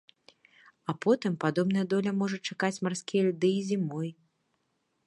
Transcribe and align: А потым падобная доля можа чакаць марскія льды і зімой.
А 0.93 0.95
потым 1.05 1.33
падобная 1.45 1.83
доля 1.93 2.11
можа 2.23 2.37
чакаць 2.49 2.73
марскія 2.87 3.21
льды 3.31 3.55
і 3.61 3.65
зімой. 3.71 4.09